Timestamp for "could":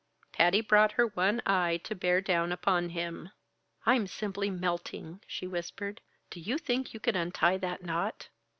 6.99-7.15